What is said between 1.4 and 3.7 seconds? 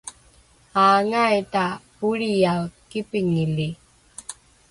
ta polriyae kipingili?